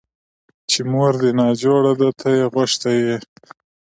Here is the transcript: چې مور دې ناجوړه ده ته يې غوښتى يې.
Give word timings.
چې 0.69 0.79
مور 0.91 1.13
دې 1.21 1.31
ناجوړه 1.39 1.93
ده 1.99 2.09
ته 2.19 2.27
يې 2.37 2.45
غوښتى 2.53 2.91
يې. 3.05 3.15